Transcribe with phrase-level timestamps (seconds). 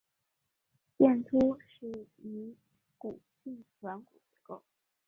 [0.97, 2.57] 剑突是一
[2.97, 4.63] 骨性软骨结构。